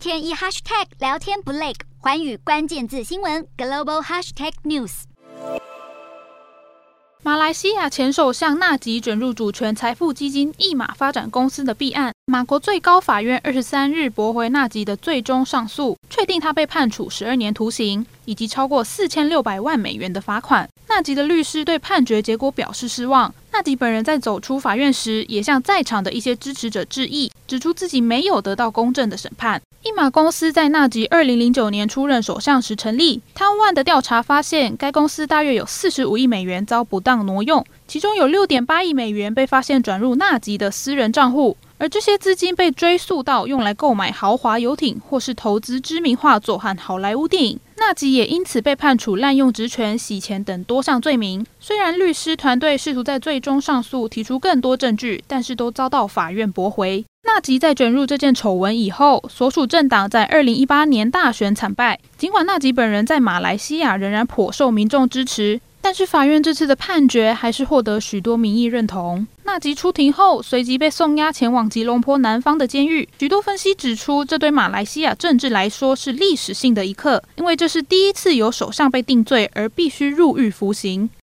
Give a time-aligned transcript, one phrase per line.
[0.00, 5.02] 天一 hashtag 聊天不累，环宇关键字新闻 global hashtag news。
[7.22, 20.66] 马来西亚前首相纳吉卷入主权财富基金一马发展公司的弊案，马国最高法院二十三日驳回纳吉的最终上诉，确定他被判处十二年徒刑以及超过四千六百万美元的罚款。
[20.88, 23.34] 纳吉的律师对判决结果表示失望。
[23.52, 29.60] 纳吉本人在走出法院时，也向在场的一些支持者致意，指出自己没有得到公正的审判。
[29.82, 47.58] 一马公司在纳吉二零零九年出任首相时成立，贪污案的调查发现，该公司大约有四十五亿美元遭不当挪用，其中有六点八亿美元被发现转入纳吉的私人账户，而这些资金被追溯到用来购买豪华游艇或是投资知名画作和好莱坞电影。
[47.78, 51.46] 纳吉也因此被判处滥用职权、洗钱等多项罪名。
[51.58, 57.02] 虽然律师团队试图在最终上诉提出更多证据，但是都遭到法院驳回。
[57.32, 62.00] 纳吉在卷入这件丑闻以后，所属政党在二零一八年大选惨败。
[62.18, 65.60] 尽管纳吉本人在马来西亚仍然颇受民众支持。
[65.80, 69.26] 但是法院这次的判决还是获得许多民意认同。
[69.44, 73.08] 纳吉出庭后，随即被送押前往吉隆坡南方的监狱。
[73.18, 81.08] 许多分析指出，这对马来西亚政治来说是历史性的一刻，因为这是第一次有首相被定罪而必须入狱服刑。